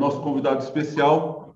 Nosso 0.00 0.20
convidado 0.22 0.62
especial, 0.62 1.54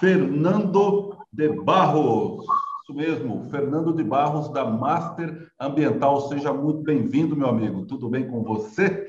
Fernando 0.00 1.14
de 1.32 1.48
Barros. 1.48 2.44
Isso 2.82 2.96
mesmo, 2.96 3.48
Fernando 3.50 3.92
de 3.92 4.02
Barros, 4.02 4.48
da 4.48 4.64
Master 4.64 5.50
Ambiental. 5.60 6.22
Seja 6.28 6.52
muito 6.52 6.82
bem-vindo, 6.82 7.36
meu 7.36 7.48
amigo. 7.48 7.84
Tudo 7.84 8.08
bem 8.08 8.26
com 8.26 8.42
você? 8.42 9.06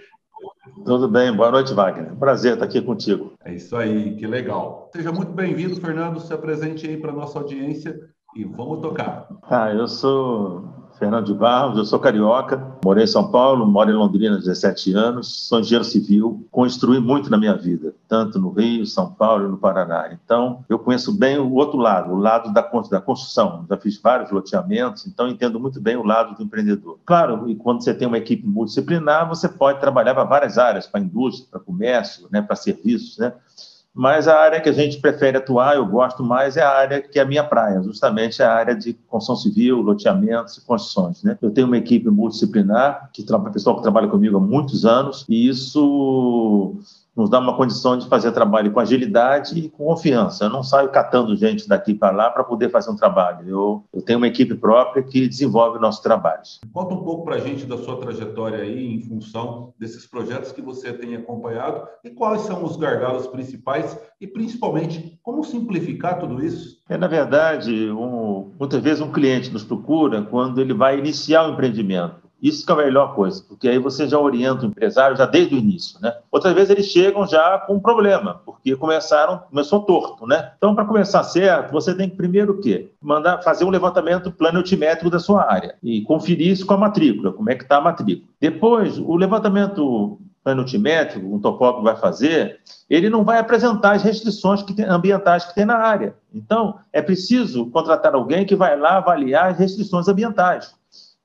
Tudo 0.86 1.08
bem, 1.08 1.34
boa 1.36 1.50
noite, 1.50 1.74
Wagner. 1.74 2.14
Prazer 2.16 2.54
estar 2.54 2.66
aqui 2.66 2.82
contigo. 2.82 3.34
É 3.46 3.54
isso 3.54 3.76
aí, 3.76 4.16
que 4.16 4.28
legal. 4.28 4.90
Seja 4.94 5.12
muito 5.12 5.32
bem-vindo, 5.32 5.80
Fernando. 5.80 6.20
Se 6.20 6.34
apresente 6.34 6.86
aí 6.88 6.98
para 6.98 7.12
a 7.12 7.16
nossa 7.16 7.40
audiência 7.40 7.98
e 8.36 8.44
vamos 8.44 8.82
tocar. 8.82 9.28
Ah, 9.44 9.72
eu 9.72 9.88
sou 9.88 10.77
Fernando 10.98 11.26
de 11.26 11.34
Barros, 11.34 11.78
eu 11.78 11.86
sou 11.86 12.00
carioca, 12.00 12.76
morei 12.84 13.04
em 13.04 13.08
São 13.08 13.30
Paulo, 13.30 13.68
moro 13.68 13.92
em 13.92 13.94
Londrina 13.94 14.36
há 14.36 14.40
17 14.40 14.94
anos, 14.94 15.48
sou 15.48 15.60
engenheiro 15.60 15.86
civil, 15.86 16.48
construí 16.50 17.00
muito 17.00 17.30
na 17.30 17.38
minha 17.38 17.56
vida, 17.56 17.94
tanto 18.08 18.40
no 18.40 18.50
Rio, 18.50 18.86
São 18.86 19.14
Paulo 19.14 19.46
e 19.46 19.52
no 19.52 19.58
Paraná. 19.58 20.10
Então, 20.12 20.66
eu 20.68 20.80
conheço 20.80 21.16
bem 21.16 21.38
o 21.38 21.54
outro 21.54 21.78
lado, 21.78 22.12
o 22.12 22.18
lado 22.18 22.52
da, 22.52 22.64
construção. 22.64 23.66
Já 23.70 23.78
fiz 23.78 24.02
vários 24.02 24.32
loteamentos, 24.32 25.06
então 25.06 25.28
entendo 25.28 25.60
muito 25.60 25.80
bem 25.80 25.96
o 25.96 26.04
lado 26.04 26.36
do 26.36 26.44
empreendedor. 26.44 26.98
Claro, 27.06 27.48
e 27.48 27.56
quando 27.56 27.84
você 27.84 27.94
tem 27.94 28.08
uma 28.08 28.18
equipe 28.18 28.48
multidisciplinar, 28.48 29.30
você 29.30 29.48
pode 29.48 29.80
trabalhar 29.80 30.16
para 30.16 30.24
várias 30.24 30.58
áreas, 30.58 30.88
para 30.88 31.00
indústria, 31.00 31.48
para 31.52 31.60
comércio, 31.60 32.28
né, 32.32 32.42
para 32.42 32.56
serviços, 32.56 33.20
né? 33.20 33.34
Mas 33.98 34.28
a 34.28 34.38
área 34.40 34.62
que 34.62 34.70
a 34.70 34.74
gente 34.74 35.00
prefere 35.00 35.38
atuar, 35.38 35.76
eu 35.76 35.86
gosto 35.88 36.24
mais, 36.24 36.56
é 36.56 36.62
a 36.62 36.70
área 36.70 37.02
que 37.02 37.18
é 37.18 37.24
a 37.24 37.26
minha 37.26 37.44
praia, 37.44 37.82
justamente 37.82 38.44
a 38.44 38.54
área 38.54 38.76
de 38.76 38.94
construção 38.94 39.36
civil, 39.36 39.82
loteamentos 39.82 40.56
e 40.56 40.62
construções. 40.64 41.24
Né? 41.24 41.36
Eu 41.42 41.50
tenho 41.50 41.66
uma 41.66 41.78
equipe 41.78 42.08
multidisciplinar, 42.08 43.10
que 43.12 43.26
pessoal 43.52 43.76
que 43.76 43.82
trabalha 43.82 44.08
comigo 44.08 44.38
há 44.38 44.40
muitos 44.40 44.86
anos, 44.86 45.26
e 45.28 45.50
isso 45.50 46.76
nos 47.18 47.32
dá 47.32 47.40
uma 47.40 47.58
condição 47.58 47.98
de 47.98 48.08
fazer 48.08 48.32
trabalho 48.32 48.72
com 48.72 48.80
agilidade 48.80 49.58
e 49.58 49.70
com 49.70 49.86
confiança. 49.86 50.46
Eu 50.46 50.50
não 50.52 50.62
saio 50.62 50.90
catando 50.90 51.36
gente 51.36 51.68
daqui 51.68 51.96
para 51.96 52.16
lá 52.16 52.30
para 52.30 52.44
poder 52.44 52.70
fazer 52.70 52.92
um 52.92 52.96
trabalho. 52.96 53.50
Eu, 53.50 53.84
eu 53.92 54.02
tenho 54.04 54.20
uma 54.20 54.28
equipe 54.28 54.54
própria 54.54 55.02
que 55.02 55.28
desenvolve 55.28 55.80
o 55.80 55.82
nosso 55.82 56.04
trabalho. 56.04 56.42
Conta 56.72 56.94
um 56.94 57.04
pouco 57.04 57.26
para 57.26 57.36
a 57.36 57.40
gente 57.40 57.66
da 57.66 57.78
sua 57.78 57.98
trajetória 57.98 58.60
aí 58.60 58.94
em 58.94 59.02
função 59.02 59.74
desses 59.80 60.06
projetos 60.06 60.52
que 60.52 60.62
você 60.62 60.94
tem 60.94 61.16
acompanhado 61.16 61.88
e 62.04 62.12
quais 62.12 62.42
são 62.42 62.64
os 62.64 62.78
gargalos 62.78 63.26
principais 63.26 63.98
e, 64.22 64.28
principalmente, 64.28 65.18
como 65.24 65.44
simplificar 65.44 66.20
tudo 66.20 66.44
isso? 66.46 66.78
É, 66.88 66.98
na 66.98 67.08
verdade, 67.08 67.90
um, 67.90 68.52
muitas 68.60 68.82
vezes 68.82 69.02
um 69.02 69.12
cliente 69.12 69.52
nos 69.52 69.64
procura 69.64 70.22
quando 70.22 70.62
ele 70.62 70.74
vai 70.74 71.00
iniciar 71.00 71.44
o 71.44 71.50
um 71.50 71.54
empreendimento 71.54 72.27
isso 72.42 72.66
que 72.66 72.72
é 72.72 72.76
a 72.76 72.78
melhor 72.78 73.16
coisa, 73.16 73.44
porque 73.48 73.68
aí 73.68 73.80
você 73.80 74.08
já 74.08 74.20
orienta 74.20 74.64
o 74.64 74.68
empresário 74.68 75.18
já 75.18 75.26
desde 75.26 75.56
o 75.56 75.58
início, 75.58 76.00
né? 76.00 76.14
Outras 76.32 76.54
vezes 76.54 76.70
eles 76.70 76.86
chegam 76.86 77.26
já 77.26 77.58
com 77.60 77.76
um 77.76 77.80
problema, 77.80 78.42
porque 78.46 78.76
começaram, 78.76 79.40
começou 79.50 79.82
torto, 79.82 80.28
né? 80.28 80.52
Então, 80.58 80.76
para 80.76 80.86
começar 80.86 81.24
certo, 81.24 81.72
você 81.72 81.96
tem 81.96 82.10
que 82.10 82.16
primeiro 82.16 82.54
o 82.54 82.62
quê? 82.62 82.92
Mandar 83.02 83.42
fazer 83.42 83.66
um 83.66 83.70
levantamento 83.70 84.32
planetimétrico 84.32 85.10
da 85.10 85.20
sua 85.20 85.52
área 85.52 85.76
e 85.82 86.02
conferir 86.02 86.52
isso 86.52 86.66
com 86.66 86.74
a 86.74 86.78
matrícula, 86.78 87.34
como 87.34 87.50
é 87.50 87.56
que 87.56 87.64
está 87.64 87.78
a 87.78 87.82
matrícula. 87.82 88.30
Depois, 88.40 89.00
o 89.00 89.16
levantamento 89.16 90.20
planetimétrico, 90.44 91.28
um 91.28 91.40
topógrafo 91.40 91.84
vai 91.84 91.98
fazer, 91.98 92.60
ele 92.90 93.10
não 93.10 93.24
vai 93.26 93.38
apresentar 93.38 93.96
as 93.96 94.04
restrições 94.04 94.64
que 94.64 94.74
tem, 94.74 94.86
ambientais 94.86 95.44
que 95.44 95.54
tem 95.54 95.66
na 95.66 95.76
área. 95.76 96.16
Então, 96.34 96.76
é 96.94 97.02
preciso 97.02 97.66
contratar 97.70 98.16
alguém 98.16 98.46
que 98.46 98.56
vai 98.56 98.80
lá 98.80 98.98
avaliar 98.98 99.52
as 99.52 99.60
restrições 99.60 100.08
ambientais 100.08 100.78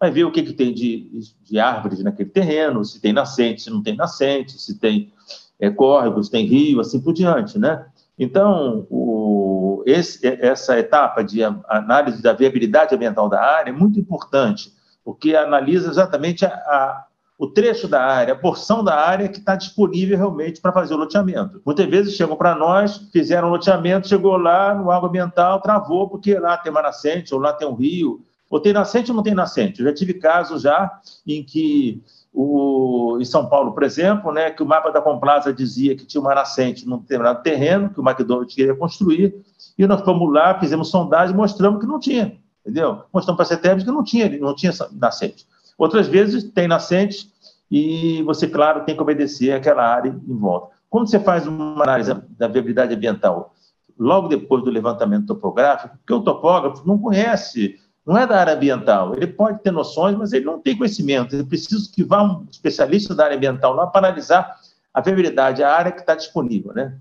vai 0.03 0.11
ver 0.11 0.25
o 0.25 0.33
que, 0.33 0.42
que 0.42 0.53
tem 0.53 0.75
de, 0.75 1.08
de 1.45 1.61
árvores 1.61 2.03
naquele 2.03 2.28
terreno, 2.28 2.84
se 2.84 3.00
tem 3.00 3.12
nascente, 3.12 3.62
se 3.62 3.70
não 3.70 3.81
tem 3.81 3.95
nascente, 3.95 4.61
se 4.61 4.77
tem 4.77 5.12
é, 5.61 5.70
córregos, 5.70 6.28
tem 6.28 6.45
rio, 6.45 6.81
assim 6.81 7.00
por 7.00 7.12
diante, 7.12 7.56
né? 7.56 7.86
Então, 8.19 8.84
o, 8.91 9.84
esse, 9.86 10.27
essa 10.27 10.77
etapa 10.77 11.23
de 11.23 11.45
análise 11.45 12.20
da 12.20 12.33
viabilidade 12.33 12.92
ambiental 12.92 13.28
da 13.28 13.41
área 13.41 13.70
é 13.70 13.73
muito 13.73 14.00
importante, 14.00 14.73
porque 15.05 15.36
analisa 15.36 15.89
exatamente 15.89 16.45
a, 16.45 16.48
a, 16.48 17.07
o 17.39 17.46
trecho 17.46 17.86
da 17.86 18.05
área, 18.05 18.35
a 18.35 18.36
porção 18.36 18.83
da 18.83 18.96
área 18.96 19.29
que 19.29 19.39
está 19.39 19.55
disponível 19.55 20.18
realmente 20.18 20.61
para 20.61 20.73
fazer 20.73 20.95
o 20.95 20.98
loteamento. 20.98 21.62
Muitas 21.64 21.86
vezes 21.86 22.17
chegam 22.17 22.35
para 22.35 22.57
nós, 22.57 22.96
fizeram 23.12 23.46
um 23.46 23.52
loteamento, 23.52 24.08
chegou 24.08 24.36
lá 24.36 24.74
no 24.74 24.91
água 24.91 25.08
ambiental, 25.08 25.61
travou, 25.61 26.08
porque 26.08 26.36
lá 26.41 26.57
tem 26.57 26.73
uma 26.73 26.83
nascente, 26.83 27.33
ou 27.33 27.39
lá 27.39 27.52
tem 27.52 27.68
um 27.68 27.74
rio, 27.74 28.20
ou 28.52 28.61
tem 28.61 28.74
nascente 28.74 29.11
ou 29.11 29.17
não 29.17 29.23
tem 29.23 29.35
nascente? 29.35 29.80
Eu 29.80 29.86
já 29.86 29.95
tive 29.95 30.13
casos 30.13 30.61
já 30.61 31.01
em 31.27 31.42
que 31.42 32.02
o, 32.30 33.17
em 33.18 33.24
São 33.24 33.48
Paulo, 33.48 33.73
por 33.73 33.83
exemplo, 33.83 34.30
né, 34.30 34.51
que 34.51 34.63
o 34.63 34.67
mapa 34.67 34.92
da 34.92 35.01
Complasa 35.01 35.55
dizia 35.55 35.96
que 35.96 36.05
tinha 36.05 36.20
uma 36.20 36.35
nascente 36.35 36.86
num 36.86 36.98
determinado 36.98 37.42
terreno 37.42 37.89
que 37.89 37.98
o 37.98 38.07
McDonald's 38.07 38.55
queria 38.55 38.74
construir, 38.74 39.35
e 39.79 39.86
nós 39.86 40.02
fomos 40.02 40.30
lá, 40.30 40.61
fizemos 40.61 40.91
sondagem 40.91 41.35
mostramos 41.35 41.80
que 41.80 41.86
não 41.86 41.98
tinha, 41.98 42.39
entendeu? 42.61 43.05
Mostramos 43.11 43.39
para 43.39 43.55
a 43.55 43.58
CETEBS 43.58 43.85
que 43.85 43.91
não 43.91 44.05
tinha, 44.05 44.39
não 44.39 44.55
tinha 44.55 44.73
nascente. 44.92 45.46
Outras 45.79 46.07
vezes 46.07 46.45
tem 46.45 46.68
nascente 46.68 47.33
e 47.70 48.23
você, 48.24 48.46
claro, 48.46 48.85
tem 48.85 48.95
que 48.95 49.01
obedecer 49.01 49.52
aquela 49.52 49.83
área 49.83 50.11
em 50.11 50.36
volta. 50.36 50.77
Quando 50.91 51.08
você 51.08 51.18
faz 51.18 51.46
uma 51.46 51.83
análise 51.83 52.14
da 52.36 52.48
viabilidade 52.48 52.95
ambiental, 52.95 53.55
logo 53.98 54.29
depois 54.29 54.62
do 54.62 54.70
levantamento 54.70 55.29
topográfico, 55.29 55.96
porque 55.96 56.12
o 56.12 56.20
topógrafo 56.20 56.86
não 56.86 56.98
conhece 56.98 57.80
não 58.07 58.18
é 58.18 58.27
da 58.27 58.39
área 58.39 58.55
ambiental. 58.55 59.14
Ele 59.14 59.27
pode 59.27 59.63
ter 59.63 59.70
noções, 59.70 60.17
mas 60.17 60.33
ele 60.33 60.45
não 60.45 60.61
tem 60.61 60.77
conhecimento. 60.77 61.36
É 61.36 61.42
preciso 61.42 61.90
que 61.92 62.02
vá 62.02 62.23
um 62.23 62.46
especialista 62.51 63.14
da 63.14 63.24
área 63.24 63.36
ambiental 63.36 63.74
lá 63.74 63.86
para 63.86 64.08
analisar 64.08 64.57
a 64.92 65.01
viabilidade, 65.01 65.63
a 65.63 65.70
área 65.73 65.92
que 65.92 66.01
está 66.01 66.14
disponível. 66.14 66.73
Né? 66.74 66.95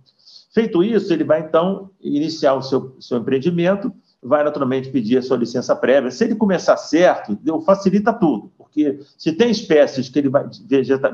Feito 0.53 0.83
isso, 0.83 1.11
ele 1.11 1.23
vai 1.23 1.41
então 1.41 1.89
iniciar 1.99 2.53
o 2.53 2.61
seu, 2.61 2.95
seu 2.99 3.17
empreendimento, 3.17 3.91
vai 4.21 4.43
naturalmente 4.43 4.89
pedir 4.89 5.17
a 5.17 5.21
sua 5.21 5.37
licença 5.37 5.75
prévia. 5.75 6.11
Se 6.11 6.23
ele 6.23 6.35
começar 6.35 6.77
certo, 6.77 7.37
facilita 7.65 8.13
tudo, 8.13 8.51
porque 8.57 8.99
se 9.17 9.31
tem 9.31 9.49
espécies 9.49 10.07
que 10.09 10.19
ele 10.19 10.29
vai, 10.29 10.45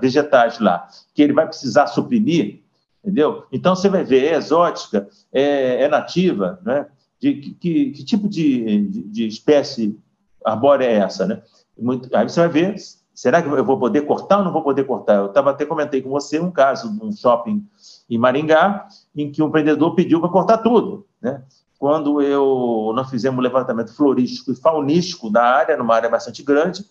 vegetais 0.02 0.60
lá 0.60 0.88
que 1.14 1.22
ele 1.22 1.34
vai 1.34 1.48
precisar 1.48 1.88
suprimir, 1.88 2.62
entendeu? 3.02 3.46
Então 3.52 3.76
você 3.76 3.88
vai 3.88 4.04
ver, 4.04 4.26
é 4.26 4.36
exótica, 4.36 5.08
é, 5.32 5.84
é 5.84 5.88
nativa, 5.88 6.60
né? 6.66 6.88
De 7.20 7.34
que, 7.36 7.92
que 7.92 8.06
tipo 8.06 8.28
de, 8.28 8.88
de, 8.88 9.04
de, 9.04 9.28
espécie 9.28 10.00
arbórea 10.46 10.86
é 10.86 10.96
essa, 10.96 11.26
né? 11.26 11.42
Muito, 11.78 12.16
aí 12.16 12.28
você 12.28 12.40
vai 12.40 12.50
ver, 12.50 12.76
será 13.14 13.42
que 13.42 13.50
eu 13.50 13.66
vou 13.66 13.80
poder 13.80 14.02
cortar 14.02 14.40
ou 14.40 14.46
não 14.46 14.54
vou 14.54 14.64
poder 14.64 14.84
cortar? 14.86 15.16
Eu 15.16 15.30
tava, 15.30 15.52
até 15.52 15.66
comentei 15.66 16.02
com 16.02 16.10
você 16.10 16.40
um 16.40 16.52
caso 16.52 16.92
de 16.92 17.04
um 17.04 17.12
shopping 17.12 17.66
em 18.10 18.18
Maringá, 18.18 18.88
em 19.16 19.32
que 19.32 19.42
um 19.42 19.48
empreendedor 19.48 19.96
pediu 19.96 20.20
para 20.20 20.30
cortar 20.30 20.60
tudo, 20.60 21.06
né? 21.22 21.44
Quando 21.80 22.22
eu, 22.24 22.92
nós 22.96 23.10
fizemos 23.10 23.38
um 23.38 23.42
levantamento 23.42 23.94
florístico 23.96 24.52
e 24.52 24.56
faunístico 24.56 25.30
da 25.30 25.44
área, 25.44 25.78
numa 25.78 25.94
área 25.94 26.10
bastante 26.10 26.42
grande, 26.42 26.84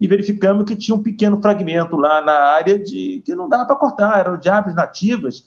e 0.00 0.08
verificamos 0.08 0.64
que 0.64 0.74
tinha 0.74 0.96
um 0.96 1.02
pequeno 1.02 1.40
fragmento 1.40 1.96
lá 1.96 2.20
na 2.20 2.32
área 2.32 2.76
de 2.76 3.22
que 3.24 3.36
não 3.36 3.48
dava 3.48 3.66
para 3.66 3.76
cortar, 3.76 4.18
eram 4.18 4.36
de 4.36 4.48
árvores 4.48 4.74
nativas, 4.74 5.44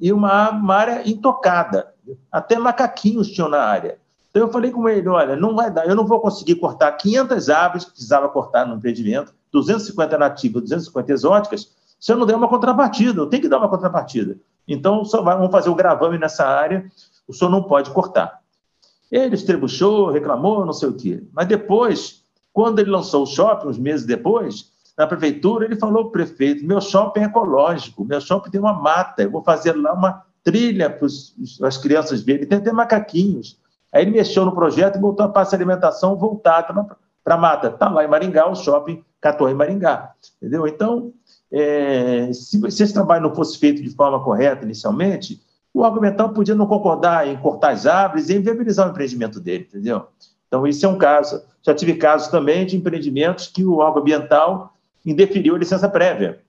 e 0.00 0.12
uma, 0.12 0.50
uma 0.50 0.74
área 0.74 1.08
intocada. 1.08 1.92
Até 2.30 2.58
macaquinhos 2.58 3.30
tinham 3.30 3.48
na 3.48 3.60
área. 3.60 3.98
Então 4.30 4.42
eu 4.42 4.52
falei 4.52 4.70
com 4.70 4.88
ele, 4.88 5.08
olha, 5.08 5.34
não 5.36 5.54
vai 5.54 5.70
dar, 5.70 5.86
eu 5.86 5.94
não 5.94 6.06
vou 6.06 6.20
conseguir 6.20 6.56
cortar 6.56 6.92
500 6.92 7.48
árvores 7.48 7.84
que 7.84 7.92
precisava 7.92 8.28
cortar 8.28 8.66
no 8.66 8.76
empreendimento, 8.76 9.34
250 9.52 10.18
nativas, 10.18 10.62
250 10.62 11.12
exóticas, 11.12 11.72
se 11.98 12.12
eu 12.12 12.16
não 12.16 12.26
der 12.26 12.36
uma 12.36 12.48
contrapartida, 12.48 13.20
eu 13.20 13.26
tenho 13.26 13.42
que 13.42 13.48
dar 13.48 13.58
uma 13.58 13.68
contrapartida. 13.68 14.36
Então, 14.66 15.04
só 15.04 15.22
vamos 15.22 15.50
fazer 15.50 15.70
o 15.70 15.74
gravame 15.74 16.18
nessa 16.18 16.46
área, 16.46 16.90
o 17.26 17.32
senhor 17.32 17.50
não 17.50 17.62
pode 17.62 17.90
cortar. 17.90 18.40
Ele 19.10 19.34
estrebuchou, 19.34 20.10
reclamou, 20.10 20.64
não 20.64 20.72
sei 20.72 20.88
o 20.90 20.94
quê. 20.94 21.24
Mas 21.32 21.48
depois, 21.48 22.22
quando 22.52 22.78
ele 22.78 22.90
lançou 22.90 23.22
o 23.22 23.26
shopping, 23.26 23.68
uns 23.68 23.78
meses 23.78 24.06
depois, 24.06 24.70
na 24.96 25.06
prefeitura, 25.06 25.64
ele 25.64 25.76
falou 25.76 26.04
para 26.04 26.08
o 26.08 26.12
prefeito: 26.12 26.64
meu 26.64 26.80
shopping 26.80 27.20
é 27.20 27.24
ecológico, 27.24 28.04
meu 28.04 28.20
shopping 28.20 28.50
tem 28.50 28.60
uma 28.60 28.74
mata, 28.74 29.22
eu 29.22 29.30
vou 29.30 29.42
fazer 29.42 29.72
lá 29.72 29.92
uma 29.92 30.24
trilha 30.48 30.88
para 30.88 31.06
as 31.68 31.76
crianças 31.76 32.22
verem, 32.22 32.46
tem 32.46 32.56
até 32.56 32.72
macaquinhos. 32.72 33.58
Aí 33.92 34.02
ele 34.02 34.12
mexeu 34.12 34.46
no 34.46 34.54
projeto 34.54 34.96
e 34.96 35.00
botou 35.00 35.26
a 35.26 35.28
pasta 35.28 35.54
alimentação 35.54 36.16
voltada 36.16 36.72
para 37.22 37.34
a 37.34 37.38
mata. 37.38 37.68
Está 37.68 37.90
lá 37.90 38.02
em 38.02 38.08
Maringá, 38.08 38.48
o 38.48 38.54
shopping 38.54 39.04
Catorre 39.20 39.52
Maringá. 39.52 40.12
Entendeu? 40.40 40.66
Então, 40.66 41.12
é, 41.52 42.30
se, 42.32 42.58
se, 42.70 42.82
esse 42.82 42.94
trabalho 42.94 43.24
não 43.24 43.34
fosse 43.34 43.58
feito 43.58 43.82
de 43.82 43.90
forma 43.90 44.22
correta 44.24 44.64
inicialmente, 44.64 45.42
o 45.74 45.84
argumental 45.84 46.30
podia 46.30 46.54
não 46.54 46.66
concordar 46.66 47.28
em 47.28 47.36
cortar 47.36 47.72
as 47.72 47.84
árvores 47.84 48.30
e 48.30 48.36
inviabilizar 48.36 48.86
o 48.86 48.90
empreendimento 48.90 49.38
dele, 49.38 49.66
entendeu? 49.68 50.06
Então, 50.46 50.66
isso 50.66 50.86
é 50.86 50.88
um 50.88 50.96
caso. 50.96 51.42
Já 51.62 51.74
tive 51.74 51.94
casos 51.94 52.28
também 52.28 52.64
de 52.64 52.74
empreendimentos 52.74 53.48
que 53.48 53.64
o 53.64 53.76
órgão 53.76 54.00
ambiental 54.00 54.72
indeferiu 55.04 55.54
a 55.54 55.58
licença 55.58 55.88
prévia, 55.88 56.40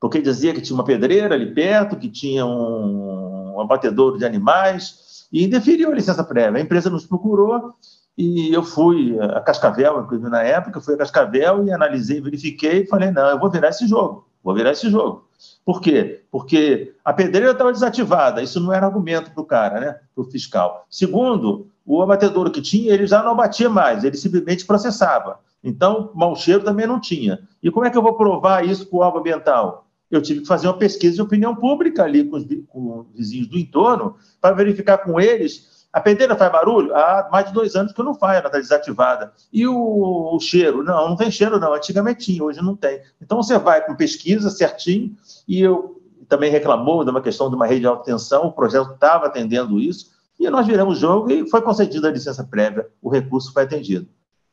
porque 0.00 0.20
dizia 0.20 0.52
que 0.52 0.60
tinha 0.60 0.74
uma 0.74 0.84
pedreira 0.84 1.34
ali 1.34 1.52
perto, 1.54 1.96
que 1.96 2.08
tinha 2.08 2.44
um, 2.44 3.54
um 3.56 3.60
abatedouro 3.60 4.18
de 4.18 4.24
animais, 4.24 5.26
e 5.32 5.44
indeferiu 5.44 5.90
a 5.90 5.94
licença 5.94 6.22
prévia. 6.22 6.58
A 6.58 6.62
empresa 6.62 6.90
nos 6.90 7.06
procurou 7.06 7.74
e 8.16 8.52
eu 8.52 8.62
fui 8.62 9.18
a 9.20 9.40
Cascavel, 9.40 10.00
inclusive 10.00 10.30
na 10.30 10.42
época, 10.42 10.80
fui 10.80 10.94
a 10.94 10.98
Cascavel 10.98 11.64
e 11.64 11.72
analisei, 11.72 12.20
verifiquei 12.20 12.82
e 12.82 12.86
falei, 12.86 13.10
não, 13.10 13.28
eu 13.28 13.38
vou 13.38 13.50
virar 13.50 13.68
esse 13.68 13.86
jogo, 13.86 14.26
vou 14.42 14.54
virar 14.54 14.72
esse 14.72 14.88
jogo. 14.88 15.26
Por 15.64 15.80
quê? 15.80 16.24
Porque 16.30 16.94
a 17.04 17.12
pedreira 17.12 17.50
estava 17.50 17.72
desativada, 17.72 18.42
isso 18.42 18.60
não 18.60 18.72
era 18.72 18.86
argumento 18.86 19.30
para 19.32 19.42
o 19.42 19.46
cara, 19.46 19.80
né? 19.80 19.96
para 20.14 20.22
o 20.22 20.30
fiscal. 20.30 20.86
Segundo, 20.88 21.68
o 21.84 22.00
abatedouro 22.00 22.50
que 22.50 22.62
tinha, 22.62 22.94
ele 22.94 23.06
já 23.06 23.22
não 23.22 23.32
abatia 23.32 23.68
mais, 23.68 24.02
ele 24.02 24.16
simplesmente 24.16 24.64
processava. 24.64 25.40
Então, 25.62 26.10
mau 26.14 26.34
cheiro 26.36 26.64
também 26.64 26.86
não 26.86 27.00
tinha. 27.00 27.40
E 27.62 27.70
como 27.70 27.84
é 27.84 27.90
que 27.90 27.98
eu 27.98 28.02
vou 28.02 28.14
provar 28.14 28.64
isso 28.64 28.86
com 28.86 28.98
o 28.98 29.00
órgão 29.00 29.20
ambiental? 29.20 29.85
Eu 30.10 30.22
tive 30.22 30.40
que 30.40 30.46
fazer 30.46 30.68
uma 30.68 30.78
pesquisa 30.78 31.16
de 31.16 31.22
opinião 31.22 31.54
pública 31.54 32.04
ali 32.04 32.24
com 32.24 32.36
os, 32.36 32.46
com 32.68 33.00
os 33.00 33.12
vizinhos 33.12 33.48
do 33.48 33.58
entorno 33.58 34.16
para 34.40 34.54
verificar 34.54 34.98
com 34.98 35.20
eles 35.20 35.76
a 35.96 36.00
pedreira 36.02 36.36
faz 36.36 36.52
barulho? 36.52 36.94
Há 36.94 37.26
mais 37.32 37.46
de 37.46 37.54
dois 37.54 37.74
anos 37.74 37.90
que 37.90 37.98
eu 37.98 38.04
não 38.04 38.14
faz, 38.14 38.36
ela 38.36 38.48
está 38.48 38.58
desativada. 38.58 39.32
E 39.50 39.66
o, 39.66 40.34
o, 40.34 40.38
cheiro? 40.38 40.84
Não, 40.84 41.08
não 41.08 41.16
tem 41.16 41.30
cheiro, 41.30 41.58
não. 41.58 41.72
Antigamente 41.72 42.26
tinha, 42.26 42.44
hoje 42.44 42.60
não 42.60 42.76
tem. 42.76 43.00
Então 43.18 43.42
você 43.42 43.58
vai 43.58 43.80
com 43.80 43.96
pesquisa 43.96 44.50
certinho, 44.50 45.16
e 45.48 45.58
eu 45.58 46.02
também 46.28 46.50
reclamou 46.50 47.02
de 47.02 47.10
uma 47.10 47.22
questão 47.22 47.48
de 47.48 47.56
uma 47.56 47.66
rede 47.66 47.80
de 47.80 47.86
alta 47.86 48.04
tensão, 48.04 48.44
o 48.44 48.52
projeto 48.52 48.92
estava 48.92 49.24
atendendo 49.24 49.80
isso, 49.80 50.10
e 50.38 50.50
nós 50.50 50.66
viramos 50.66 50.98
o 50.98 51.00
jogo 51.00 51.30
e 51.30 51.48
foi 51.48 51.62
concedida 51.62 52.08
a 52.08 52.12
licença 52.12 52.44
prévia, 52.44 52.86
o 53.00 53.08
recurso 53.08 53.50
foi 53.50 53.62
atendido. 53.62 54.06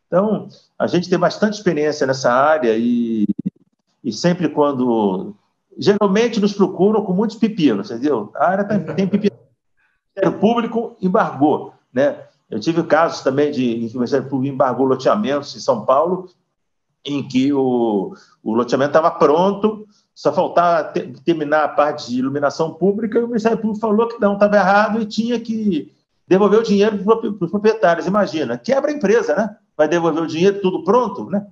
Então, 0.08 0.48
a 0.80 0.88
gente 0.88 1.10
tem 1.10 1.20
bastante 1.20 1.56
experiência 1.56 2.08
nessa 2.08 2.32
área 2.32 2.74
e, 2.78 3.28
e 4.02 4.14
sempre 4.14 4.48
quando. 4.48 5.36
Geralmente 5.78 6.40
nos 6.40 6.54
procuram 6.54 7.04
com 7.04 7.14
muitos 7.14 7.38
pepinos, 7.38 7.90
entendeu? 7.90 8.32
A 8.36 8.48
área 8.48 8.64
tem, 8.64 8.80
tem 8.96 9.08
pepino 9.08 9.36
Ministério 10.16 10.40
Público 10.40 10.96
embargou. 11.02 11.74
Né? 11.92 12.18
Eu 12.50 12.60
tive 12.60 12.84
casos 12.84 13.22
também 13.22 13.52
de 13.52 13.86
em 13.86 13.88
que 13.88 13.96
o 13.96 14.00
Ministério 14.00 14.30
Público 14.30 14.54
embargou 14.54 14.86
loteamentos 14.86 15.56
em 15.56 15.60
São 15.60 15.86
Paulo, 15.86 16.30
em 17.06 17.28
que 17.28 17.52
o, 17.52 18.14
o 18.44 18.54
loteamento 18.54 18.92
estava 18.92 19.12
pronto, 19.12 19.88
só 20.14 20.32
faltava 20.32 20.84
ter, 20.90 21.12
terminar 21.22 21.64
a 21.64 21.70
parte 21.70 22.10
de 22.10 22.20
iluminação 22.20 22.74
pública, 22.74 23.20
e 23.20 23.24
o 23.24 23.28
Ministério 23.28 23.58
Público 23.58 23.80
falou 23.80 24.08
que 24.08 24.22
não, 24.22 24.34
estava 24.34 24.56
errado 24.56 25.02
e 25.02 25.06
tinha 25.06 25.40
que 25.40 25.92
devolver 26.28 26.60
o 26.60 26.64
dinheiro 26.64 26.98
para 27.04 27.46
os 27.46 27.52
proprietários. 27.52 28.08
Imagina, 28.08 28.58
quebra 28.58 28.92
a 28.92 28.94
empresa, 28.94 29.36
né? 29.36 29.58
Vai 29.76 29.88
devolver 29.88 30.24
o 30.24 30.28
dinheiro 30.28 30.62
tudo 30.62 30.84
pronto, 30.84 31.30
né? 31.30 31.46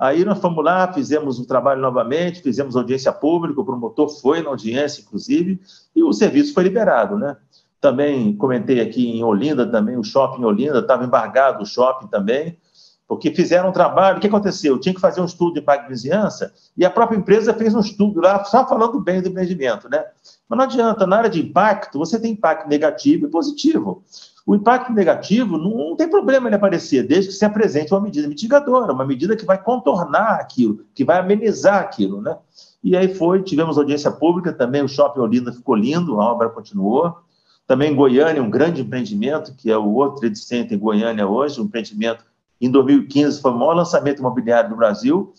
Aí 0.00 0.24
nós 0.24 0.38
fomos 0.38 0.64
lá, 0.64 0.90
fizemos 0.90 1.38
o 1.38 1.42
um 1.42 1.44
trabalho 1.44 1.82
novamente, 1.82 2.40
fizemos 2.40 2.74
audiência 2.74 3.12
pública, 3.12 3.60
o 3.60 3.64
promotor 3.66 4.08
foi 4.08 4.42
na 4.42 4.48
audiência, 4.48 5.02
inclusive, 5.02 5.60
e 5.94 6.02
o 6.02 6.10
serviço 6.10 6.54
foi 6.54 6.62
liberado, 6.62 7.18
né? 7.18 7.36
Também 7.78 8.34
comentei 8.34 8.80
aqui 8.80 9.10
em 9.10 9.22
Olinda, 9.22 9.70
também 9.70 9.98
o 9.98 10.02
shopping 10.02 10.42
Olinda, 10.42 10.78
estava 10.78 11.04
embargado 11.04 11.62
o 11.62 11.66
shopping 11.66 12.06
também, 12.06 12.58
porque 13.06 13.30
fizeram 13.30 13.68
um 13.68 13.72
trabalho. 13.72 14.16
O 14.16 14.20
que 14.20 14.26
aconteceu? 14.26 14.80
Tinha 14.80 14.94
que 14.94 15.00
fazer 15.00 15.20
um 15.20 15.26
estudo 15.26 15.54
de 15.54 15.60
impacto 15.60 15.82
de 15.82 15.90
vizinhança 15.90 16.50
e 16.74 16.82
a 16.82 16.88
própria 16.88 17.18
empresa 17.18 17.52
fez 17.52 17.74
um 17.74 17.80
estudo 17.80 18.22
lá, 18.22 18.42
só 18.44 18.66
falando 18.66 18.98
bem 19.00 19.20
do 19.20 19.28
empreendimento, 19.28 19.86
né? 19.90 20.02
Mas 20.48 20.58
não 20.58 20.64
adianta, 20.64 21.06
na 21.06 21.18
área 21.18 21.30
de 21.30 21.42
impacto, 21.42 21.98
você 21.98 22.18
tem 22.18 22.32
impacto 22.32 22.66
negativo 22.68 23.26
e 23.26 23.30
positivo. 23.30 24.02
O 24.46 24.54
impacto 24.54 24.92
negativo 24.92 25.58
não, 25.58 25.94
tem 25.96 26.08
problema 26.08 26.48
ele 26.48 26.56
aparecer, 26.56 27.06
desde 27.06 27.30
que 27.30 27.36
se 27.36 27.44
apresente 27.44 27.92
uma 27.92 28.00
medida 28.00 28.26
mitigadora, 28.26 28.92
uma 28.92 29.04
medida 29.04 29.36
que 29.36 29.44
vai 29.44 29.62
contornar 29.62 30.40
aquilo, 30.40 30.84
que 30.94 31.04
vai 31.04 31.18
amenizar 31.18 31.80
aquilo, 31.80 32.20
né? 32.20 32.36
E 32.82 32.96
aí 32.96 33.14
foi, 33.14 33.42
tivemos 33.42 33.76
audiência 33.76 34.10
pública 34.10 34.52
também, 34.52 34.82
o 34.82 34.88
Shopping 34.88 35.20
Olinda 35.20 35.52
ficou 35.52 35.74
lindo, 35.76 36.20
a 36.20 36.32
obra 36.32 36.48
continuou. 36.48 37.18
Também 37.66 37.94
Goiânia, 37.94 38.42
um 38.42 38.50
grande 38.50 38.80
empreendimento, 38.80 39.54
que 39.54 39.70
é 39.70 39.76
o 39.76 39.92
outro 39.92 40.20
Trade 40.20 40.74
em 40.74 40.78
Goiânia 40.78 41.28
hoje, 41.28 41.60
um 41.60 41.64
empreendimento 41.64 42.24
em 42.60 42.70
2015 42.70 43.40
foi 43.40 43.52
o 43.52 43.58
maior 43.58 43.74
lançamento 43.74 44.18
imobiliário 44.18 44.70
do 44.70 44.76
Brasil, 44.76 45.32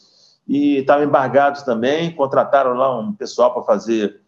e 0.47 0.77
estavam 0.77 1.05
embargados 1.05 1.61
também, 1.61 2.15
contrataram 2.15 2.73
lá 2.73 2.97
um 2.99 3.13
pessoal 3.13 3.53
para 3.53 3.63
fazer 3.63 4.21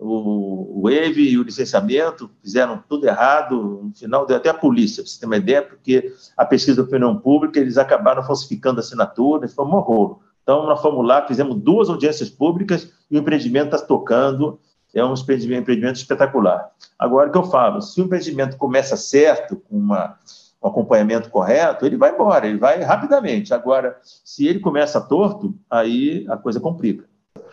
o, 0.00 0.80
o 0.82 0.90
EVE 0.90 1.28
e 1.28 1.38
o 1.38 1.42
licenciamento, 1.42 2.30
fizeram 2.42 2.82
tudo 2.88 3.06
errado, 3.06 3.82
no 3.84 3.92
final 3.94 4.24
deu 4.24 4.38
até 4.38 4.48
a 4.48 4.54
polícia, 4.54 5.02
para 5.02 5.10
você 5.10 5.20
ter 5.20 5.26
uma 5.26 5.36
ideia, 5.36 5.62
porque 5.62 6.12
a 6.36 6.44
pesquisa 6.44 6.78
da 6.78 6.88
opinião 6.88 7.16
pública, 7.16 7.60
eles 7.60 7.76
acabaram 7.76 8.22
falsificando 8.22 8.80
assinaturas, 8.80 9.52
foi 9.52 9.64
um 9.64 9.74
horror. 9.74 10.20
Então, 10.42 10.66
nós 10.66 10.80
fomos 10.80 11.06
lá, 11.06 11.26
fizemos 11.26 11.56
duas 11.56 11.90
audiências 11.90 12.30
públicas 12.30 12.90
e 13.10 13.16
o 13.16 13.20
empreendimento 13.20 13.74
está 13.74 13.86
tocando, 13.86 14.58
é 14.94 15.04
um 15.04 15.14
empreendimento 15.14 15.96
espetacular. 15.96 16.70
Agora, 16.98 17.28
o 17.28 17.32
que 17.32 17.38
eu 17.38 17.44
falo, 17.44 17.80
se 17.80 18.00
o 18.00 18.04
empreendimento 18.04 18.56
começa 18.56 18.96
certo, 18.96 19.56
com 19.56 19.76
uma, 19.76 20.18
um 20.62 20.68
acompanhamento 20.68 21.30
correto, 21.30 21.86
ele 21.86 21.96
vai 21.96 22.12
embora, 22.12 22.46
ele 22.46 22.58
vai 22.58 22.80
rapidamente. 22.82 23.54
Agora, 23.54 23.98
se 24.02 24.46
ele 24.46 24.58
começa 24.60 25.00
torto, 25.00 25.54
aí 25.70 26.26
a 26.28 26.36
coisa 26.36 26.58
complica. 26.58 27.09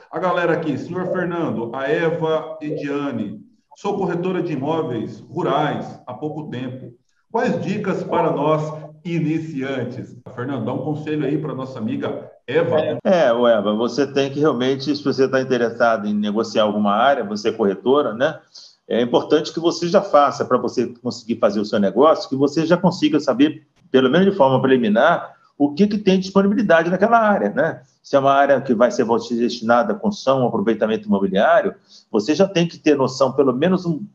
A 0.09 0.19
galera 0.19 0.53
aqui, 0.53 0.77
senhor 0.77 1.07
Fernando, 1.07 1.69
a 1.75 1.83
Eva 1.83 2.57
Ediane, 2.61 3.41
sou 3.75 3.97
corretora 3.97 4.41
de 4.41 4.53
imóveis 4.53 5.19
rurais 5.19 6.01
há 6.07 6.13
pouco 6.13 6.49
tempo. 6.49 6.93
Quais 7.29 7.61
dicas 7.61 8.03
para 8.03 8.31
nós 8.31 8.73
iniciantes? 9.03 10.15
Fernando, 10.33 10.65
dá 10.65 10.73
um 10.73 10.79
conselho 10.79 11.25
aí 11.25 11.37
para 11.37 11.53
nossa 11.53 11.77
amiga 11.77 12.31
Eva. 12.47 12.99
É, 13.03 13.25
Eva, 13.25 13.75
você 13.75 14.07
tem 14.07 14.31
que 14.31 14.39
realmente, 14.39 14.95
se 14.95 15.03
você 15.03 15.25
está 15.25 15.41
interessado 15.41 16.07
em 16.07 16.13
negociar 16.13 16.63
alguma 16.63 16.93
área, 16.93 17.25
você 17.25 17.49
é 17.49 17.51
corretora, 17.51 18.13
né? 18.13 18.39
É 18.87 19.01
importante 19.01 19.53
que 19.53 19.59
você 19.59 19.89
já 19.89 20.01
faça, 20.01 20.45
para 20.45 20.57
você 20.57 20.93
conseguir 21.03 21.35
fazer 21.35 21.59
o 21.59 21.65
seu 21.65 21.79
negócio, 21.79 22.29
que 22.29 22.35
você 22.37 22.65
já 22.65 22.77
consiga 22.77 23.19
saber, 23.19 23.67
pelo 23.91 24.09
menos 24.09 24.31
de 24.31 24.37
forma 24.37 24.61
preliminar, 24.61 25.35
o 25.57 25.73
que, 25.73 25.87
que 25.87 25.97
tem 25.97 26.19
disponibilidade 26.19 26.89
naquela 26.89 27.17
área, 27.17 27.49
né? 27.49 27.81
Se 28.03 28.15
é 28.15 28.19
uma 28.19 28.31
área 28.31 28.61
que 28.61 28.73
vai 28.73 28.91
ser 28.91 29.05
destinada 29.31 29.93
à 29.93 29.95
construção, 29.95 30.45
aproveitamento 30.45 31.07
imobiliário, 31.07 31.75
você 32.11 32.35
já 32.35 32.47
tem 32.47 32.67
que 32.67 32.77
ter 32.77 32.95
noção, 32.95 33.33
pelo 33.33 33.51
menos 33.51 33.85
um, 33.85 34.05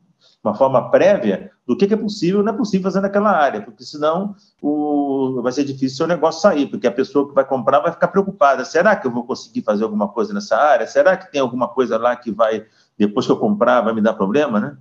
uma 0.42 0.54
forma 0.54 0.90
prévia 0.90 1.50
do 1.66 1.76
que, 1.76 1.86
que 1.86 1.94
é 1.94 1.96
possível 1.96 2.42
não 2.42 2.52
é 2.52 2.56
possível 2.56 2.84
fazer 2.84 3.00
naquela 3.00 3.30
área, 3.30 3.60
porque 3.60 3.84
senão 3.84 4.34
o, 4.60 5.40
vai 5.42 5.52
ser 5.52 5.64
difícil 5.64 5.94
o 5.94 5.96
seu 5.96 6.06
negócio 6.06 6.40
sair, 6.40 6.66
porque 6.66 6.86
a 6.86 6.92
pessoa 6.92 7.28
que 7.28 7.34
vai 7.34 7.44
comprar 7.44 7.80
vai 7.80 7.92
ficar 7.92 8.08
preocupada. 8.08 8.64
Será 8.64 8.96
que 8.96 9.06
eu 9.06 9.10
vou 9.10 9.24
conseguir 9.24 9.62
fazer 9.62 9.84
alguma 9.84 10.08
coisa 10.08 10.32
nessa 10.32 10.56
área? 10.56 10.86
Será 10.86 11.16
que 11.16 11.30
tem 11.30 11.40
alguma 11.40 11.68
coisa 11.68 11.98
lá 11.98 12.16
que 12.16 12.30
vai, 12.30 12.64
depois 12.96 13.26
que 13.26 13.32
eu 13.32 13.36
comprar, 13.36 13.80
vai 13.80 13.92
me 13.92 14.00
dar 14.00 14.14
problema, 14.14 14.60
né? 14.60 14.76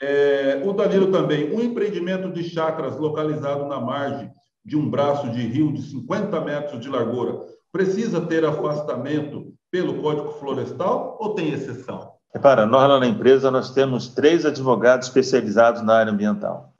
É, 0.00 0.62
o 0.64 0.72
Danilo 0.72 1.12
também, 1.12 1.54
um 1.54 1.60
empreendimento 1.60 2.30
de 2.30 2.42
chácaras 2.42 2.98
localizado 2.98 3.66
na 3.66 3.80
margem 3.80 4.32
de 4.64 4.76
um 4.76 4.88
braço 4.88 5.28
de 5.30 5.42
rio 5.42 5.72
de 5.72 5.82
50 5.82 6.40
metros 6.40 6.80
de 6.80 6.88
largura, 6.88 7.44
precisa 7.70 8.20
ter 8.20 8.44
afastamento 8.44 9.52
pelo 9.70 10.00
Código 10.00 10.30
Florestal 10.32 11.18
ou 11.20 11.34
tem 11.34 11.52
exceção? 11.52 12.12
Repara, 12.32 12.66
nós 12.66 12.88
lá 12.88 12.98
na 12.98 13.06
empresa 13.06 13.50
nós 13.50 13.70
temos 13.70 14.08
três 14.08 14.46
advogados 14.46 15.08
especializados 15.08 15.82
na 15.82 15.94
área 15.94 16.12
ambiental, 16.12 16.72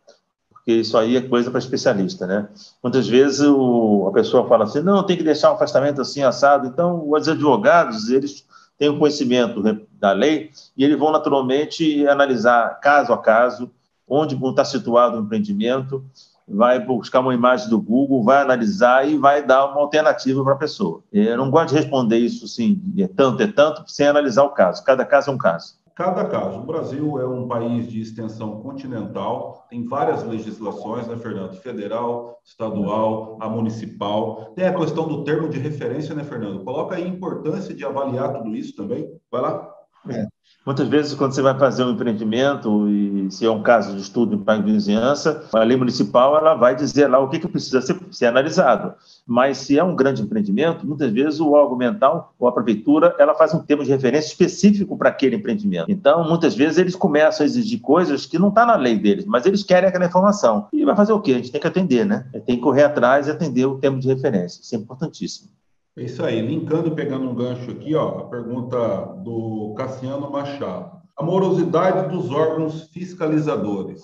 porque 0.48 0.72
isso 0.72 0.96
aí 0.96 1.16
é 1.16 1.20
coisa 1.20 1.50
para 1.50 1.60
especialista, 1.60 2.26
né? 2.26 2.48
Muitas 2.82 3.06
vezes 3.06 3.40
o, 3.40 4.06
a 4.08 4.12
pessoa 4.12 4.48
fala 4.48 4.64
assim, 4.64 4.80
não, 4.80 5.04
tem 5.04 5.16
que 5.16 5.22
deixar 5.22 5.50
um 5.50 5.54
afastamento 5.54 6.00
assim 6.00 6.22
assado. 6.22 6.66
Então, 6.66 7.08
os 7.08 7.28
advogados 7.28 8.08
eles 8.08 8.44
têm 8.76 8.88
o 8.88 8.98
conhecimento 8.98 9.62
da 9.92 10.12
lei 10.12 10.50
e 10.76 10.84
eles 10.84 10.98
vão 10.98 11.12
naturalmente 11.12 12.06
analisar 12.08 12.80
caso 12.80 13.12
a 13.12 13.18
caso 13.18 13.70
onde 14.08 14.34
está 14.34 14.64
situado 14.64 15.16
o 15.16 15.20
empreendimento 15.20 16.04
vai 16.46 16.78
buscar 16.78 17.20
uma 17.20 17.34
imagem 17.34 17.68
do 17.68 17.80
Google, 17.80 18.22
vai 18.22 18.42
analisar 18.42 19.08
e 19.08 19.16
vai 19.16 19.44
dar 19.44 19.66
uma 19.66 19.80
alternativa 19.80 20.42
para 20.44 20.54
a 20.54 20.58
pessoa. 20.58 21.02
Eu 21.12 21.36
não 21.36 21.50
gosto 21.50 21.70
de 21.70 21.76
responder 21.76 22.18
isso 22.18 22.44
assim, 22.44 22.80
é 22.98 23.06
tanto, 23.06 23.42
é 23.42 23.46
tanto, 23.46 23.84
sem 23.86 24.06
analisar 24.06 24.44
o 24.44 24.50
caso. 24.50 24.84
Cada 24.84 25.04
caso 25.04 25.30
é 25.30 25.34
um 25.34 25.38
caso. 25.38 25.82
Cada 25.94 26.24
caso. 26.24 26.58
O 26.58 26.66
Brasil 26.66 27.20
é 27.20 27.26
um 27.26 27.46
país 27.46 27.88
de 27.88 28.00
extensão 28.00 28.60
continental, 28.60 29.64
tem 29.70 29.86
várias 29.86 30.24
legislações, 30.24 31.06
né, 31.06 31.16
Fernando? 31.16 31.54
Federal, 31.54 32.36
estadual, 32.44 33.38
a 33.40 33.48
municipal. 33.48 34.52
Tem 34.56 34.66
a 34.66 34.74
questão 34.74 35.06
do 35.06 35.22
termo 35.22 35.48
de 35.48 35.58
referência, 35.58 36.12
né, 36.12 36.24
Fernando? 36.24 36.64
Coloca 36.64 36.96
aí 36.96 37.04
a 37.04 37.08
importância 37.08 37.72
de 37.72 37.84
avaliar 37.84 38.32
tudo 38.32 38.56
isso 38.56 38.74
também. 38.74 39.08
Vai 39.30 39.40
lá. 39.40 39.73
É. 40.08 40.26
Muitas 40.64 40.88
vezes, 40.88 41.12
quando 41.12 41.34
você 41.34 41.42
vai 41.42 41.58
fazer 41.58 41.84
um 41.84 41.90
empreendimento, 41.90 42.88
e 42.88 43.30
se 43.30 43.44
é 43.44 43.50
um 43.50 43.62
caso 43.62 43.94
de 43.94 44.00
estudo 44.00 44.42
em 44.49 44.62
vizinhança, 44.62 45.44
a 45.52 45.62
lei 45.62 45.76
municipal 45.76 46.38
ela 46.38 46.54
vai 46.54 46.75
dizer 46.75 47.06
lá 47.06 47.18
o 47.18 47.28
que, 47.28 47.38
que 47.38 47.46
precisa 47.46 47.82
ser, 47.82 47.99
ser, 48.11 48.26
analisado. 48.26 48.94
Mas 49.26 49.58
se 49.58 49.78
é 49.78 49.84
um 49.84 49.94
grande 49.94 50.23
empreendimento, 50.23 50.87
muitas 50.87 51.12
vezes 51.12 51.38
o 51.38 51.52
órgão 51.52 51.76
mental 51.76 52.34
ou 52.38 52.49
a 52.49 52.52
prefeitura 52.52 53.14
ela 53.18 53.34
faz 53.34 53.52
um 53.52 53.58
termo 53.58 53.84
de 53.84 53.90
referência 53.90 54.28
específico 54.28 54.96
para 54.96 55.11
aquele 55.11 55.37
empreendimento. 55.37 55.90
Então, 55.90 56.26
muitas 56.26 56.54
vezes 56.54 56.78
eles 56.78 56.96
começam 56.96 57.44
a 57.44 57.46
exigir 57.46 57.80
coisas 57.80 58.25
que 58.25 58.38
não 58.38 58.49
está 58.49 58.64
na 58.64 58.76
lei 58.76 58.99
deles, 58.99 59.26
mas 59.26 59.44
eles 59.44 59.62
querem 59.62 59.90
aquela 59.90 60.06
informação. 60.06 60.68
E 60.73 60.82
vai 60.82 60.96
fazer 60.96 61.12
o 61.12 61.20
quê? 61.20 61.32
A 61.32 61.37
gente 61.37 61.52
tem 61.52 61.61
que 61.61 61.66
atender, 61.66 62.06
né? 62.06 62.26
Tem 62.46 62.56
que 62.56 62.62
correr 62.62 62.84
atrás 62.84 63.26
e 63.26 63.30
atender 63.30 63.66
o 63.66 63.78
termo 63.78 64.00
de 64.00 64.08
referência. 64.08 64.62
Isso 64.62 64.75
é 64.75 64.78
importantíssimo. 64.78 65.50
É 65.96 66.02
isso 66.02 66.24
aí, 66.24 66.40
linkando 66.40 66.88
e 66.88 66.94
pegando 66.94 67.30
um 67.30 67.34
gancho 67.34 67.70
aqui, 67.70 67.94
ó, 67.94 68.18
a 68.18 68.24
pergunta 68.24 68.76
do 69.22 69.74
Cassiano 69.76 70.28
Machado. 70.28 70.90
A 71.16 71.22
morosidade 71.22 72.08
dos 72.12 72.32
órgãos 72.32 72.88
fiscalizadores. 72.92 74.00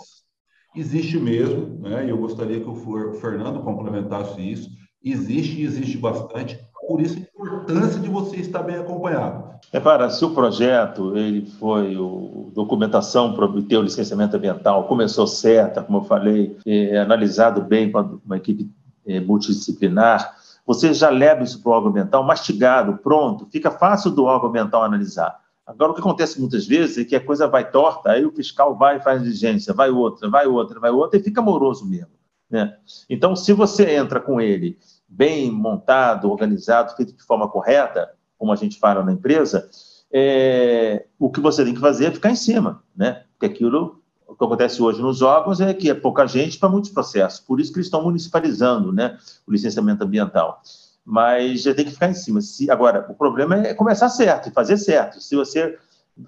Existe 0.77 1.19
mesmo, 1.19 1.81
né? 1.81 2.07
E 2.07 2.11
eu 2.11 2.19
gostaria 2.19 2.61
que 2.61 2.69
o 2.69 3.15
Fernando 3.15 3.65
complementasse 3.65 4.41
isso. 4.41 4.71
Existe 5.03 5.61
e 5.61 5.65
existe 5.65 5.99
bastante. 5.99 6.61
Por 6.87 7.01
isso 7.01 7.19
é 7.19 7.23
importância 7.23 8.01
de 8.01 8.09
você 8.09 8.37
estar 8.37 8.63
bem 8.63 8.77
acompanhado. 8.77 9.51
É 9.73 9.81
para 9.81 10.11
se 10.11 10.25
o 10.25 10.31
projeto 10.31 11.17
ele 11.17 11.47
foi 11.59 11.97
o 11.97 12.53
documentação 12.55 13.35
para 13.35 13.45
obter 13.45 13.77
o 13.77 13.83
licenciamento 13.83 14.37
ambiental 14.37 14.85
começou 14.85 15.27
certa, 15.27 15.83
como 15.83 15.99
eu 15.99 16.05
falei, 16.05 16.57
é, 16.67 16.99
analisado 16.99 17.63
bem 17.63 17.91
com 17.91 18.21
uma 18.25 18.37
equipe 18.37 18.71
é, 19.07 19.21
multidisciplinar, 19.21 20.37
você 20.71 20.95
já 20.95 21.11
leva 21.11 21.43
isso 21.43 21.61
para 21.61 21.71
o 21.71 21.75
órgão 21.75 21.91
ambiental 21.91 22.23
mastigado, 22.23 22.99
pronto, 22.99 23.45
fica 23.51 23.73
fácil 23.73 24.09
do 24.13 24.23
órgão 24.23 24.51
ambiental 24.51 24.85
analisar. 24.85 25.37
Agora, 25.67 25.91
o 25.91 25.95
que 25.97 26.01
acontece 26.01 26.39
muitas 26.39 26.65
vezes 26.65 26.99
é 26.99 27.05
que 27.05 27.17
a 27.17 27.27
coisa 27.27 27.49
vai 27.49 27.69
torta, 27.69 28.13
aí 28.13 28.25
o 28.25 28.31
fiscal 28.31 28.79
vai 28.79 28.99
e 28.99 29.01
faz 29.01 29.21
diligência, 29.21 29.75
vai 29.75 29.91
outra, 29.91 30.31
vai 30.31 30.47
outra, 30.47 30.79
vai 30.79 30.93
outra, 30.93 31.19
e 31.19 31.23
fica 31.25 31.43
moroso 31.43 31.85
mesmo. 31.85 32.13
Né? 32.49 32.73
Então, 33.09 33.35
se 33.35 33.53
você 33.53 33.97
entra 33.97 34.21
com 34.21 34.41
ele 34.41 34.79
bem 35.09 35.51
montado, 35.51 36.31
organizado, 36.31 36.95
feito 36.95 37.17
de 37.17 37.23
forma 37.25 37.49
correta, 37.49 38.09
como 38.39 38.53
a 38.53 38.57
gente 38.57 38.79
fala 38.79 39.03
na 39.03 39.11
empresa, 39.11 39.69
é, 40.13 41.05
o 41.19 41.33
que 41.33 41.41
você 41.41 41.65
tem 41.65 41.75
que 41.75 41.81
fazer 41.81 42.07
é 42.07 42.11
ficar 42.13 42.31
em 42.31 42.37
cima, 42.37 42.85
né? 42.97 43.25
Porque 43.33 43.47
aquilo, 43.47 44.00
o 44.31 44.37
que 44.37 44.45
acontece 44.45 44.83
hoje 44.83 45.03
nos 45.03 45.23
órgãos 45.23 45.61
é 45.61 45.75
que 45.75 45.91
é 45.91 45.95
pouca 45.95 46.27
gente 46.27 46.59
para 46.59 46.69
muitos 46.69 46.91
processos, 46.91 47.41
por 47.41 47.61
isso 47.61 47.73
que 47.73 47.79
eles 47.79 47.87
estão 47.87 48.03
municipalizando, 48.03 48.93
né? 48.93 49.19
O 49.47 49.53
licenciamento 49.53 50.05
ambiental 50.05 50.63
mas 51.05 51.63
já 51.63 51.75
tem 51.75 51.85
que 51.85 51.91
ficar 51.91 52.09
em 52.09 52.15
cima. 52.15 52.41
Se, 52.41 52.71
agora, 52.71 53.07
o 53.09 53.15
problema 53.15 53.57
é 53.57 53.75
começar 53.75 54.09
certo 54.09 54.49
e 54.49 54.53
fazer 54.53 54.77
certo. 54.77 55.21
Se 55.21 55.35
você 55.35 55.77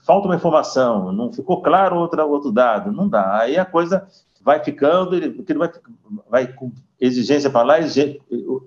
falta 0.04 0.26
uma 0.26 0.35
informação, 0.35 1.12
não 1.12 1.32
ficou 1.32 1.62
claro 1.62 1.97
outra, 1.97 2.25
outro 2.25 2.50
dado, 2.50 2.90
não 2.90 3.09
dá. 3.09 3.38
Aí 3.38 3.56
a 3.56 3.64
coisa 3.64 4.06
vai 4.42 4.62
ficando, 4.62 5.32
porque 5.32 5.54
vai, 5.54 5.71
vai 6.28 6.47
com 6.49 6.73
exigência 7.00 7.50
para 7.50 7.62
lá, 7.62 7.75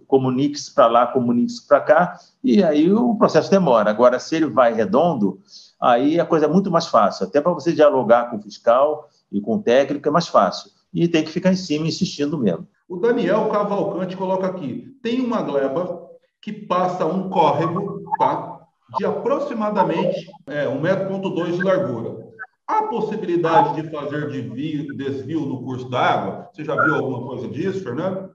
comunique-se 0.08 0.74
para 0.74 0.88
lá, 0.88 1.08
comunique-se 1.08 1.68
para 1.68 1.82
cá, 1.82 2.20
e 2.44 2.64
aí 2.64 2.92
o 2.94 3.16
processo 3.16 3.50
demora. 3.50 3.90
Agora, 3.90 4.20
se 4.20 4.36
ele 4.36 4.46
vai 4.46 4.74
redondo, 4.74 5.40
aí 5.80 6.20
a 6.20 6.26
coisa 6.26 6.46
é 6.46 6.50
muito 6.50 6.72
mais 6.72 6.88
fácil. 6.88 7.26
Até 7.26 7.42
para 7.42 7.52
você 7.52 7.74
dialogar 7.74 8.30
com 8.30 8.38
o 8.38 8.42
fiscal 8.42 9.10
e 9.36 9.42
com 9.42 9.56
o 9.56 9.62
técnico 9.62 10.08
é 10.08 10.12
mais 10.12 10.28
fácil. 10.28 10.72
E 10.94 11.08
tem 11.08 11.24
que 11.24 11.32
ficar 11.32 11.52
em 11.52 11.58
cima 11.58 11.88
insistindo 11.88 12.38
mesmo. 12.38 12.68
O 12.88 12.96
Daniel 12.96 13.50
Cavalcante 13.50 14.16
coloca 14.16 14.48
aqui: 14.48 14.96
tem 15.04 15.20
uma 15.20 15.42
gleba 15.42 16.10
que 16.42 16.54
passa 16.54 17.06
um 17.06 17.30
córrego 17.30 18.02
tá, 18.18 18.62
de 18.98 19.06
aproximadamente 19.06 20.28
é, 20.48 20.66
1,2 20.68 21.58
de 21.58 21.64
largura. 21.64 22.24
Há 22.68 22.84
possibilidade 22.84 23.82
de 23.82 23.90
fazer 23.90 24.30
desvio, 24.30 24.96
desvio 24.96 25.42
no 25.42 25.64
curso 25.64 25.90
da 25.90 26.00
água? 26.00 26.50
Você 26.54 26.64
já 26.64 26.82
viu 26.82 26.96
alguma 26.96 27.28
coisa 27.28 27.48
disso, 27.48 27.84
Fernando? 27.84 28.34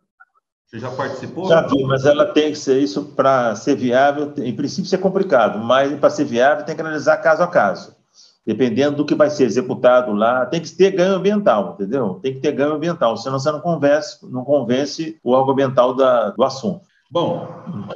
Você 0.66 0.78
já 0.78 0.90
participou? 0.90 1.49
Já 1.49 1.66
vi, 1.66 1.83
mas 1.83 2.04
ela 2.04 2.26
tem 2.26 2.52
que 2.52 2.59
ser 2.59 2.78
isso 2.78 3.07
para 3.16 3.57
ser 3.57 3.75
viável. 3.75 4.33
Em 4.37 4.54
princípio, 4.54 4.85
isso 4.85 4.95
é 4.95 4.99
complicado, 4.99 5.59
mas 5.59 5.99
para 5.99 6.11
ser 6.11 6.25
viável 6.25 6.64
tem 6.64 6.76
que 6.76 6.80
analisar 6.80 7.16
caso 7.16 7.42
a 7.42 7.49
caso. 7.49 8.00
Dependendo 8.47 8.97
do 8.97 9.04
que 9.04 9.14
vai 9.14 9.28
ser 9.28 9.44
executado 9.44 10.12
lá, 10.12 10.47
tem 10.47 10.61
que 10.61 10.70
ter 10.70 10.92
ganho 10.92 11.14
ambiental, 11.14 11.75
entendeu? 11.75 12.18
Tem 12.23 12.35
que 12.35 12.40
ter 12.40 12.52
ganho 12.52 12.75
ambiental, 12.75 13.16
senão 13.16 13.38
você 13.38 13.52
não 13.52 13.61
convence, 13.61 14.18
não 14.28 14.44
convence 14.44 15.18
o 15.23 15.32
órgão 15.32 15.52
ambiental 15.52 15.94
da, 15.94 16.30
do 16.30 16.42
assunto. 16.42 16.80
Bom, 17.12 17.44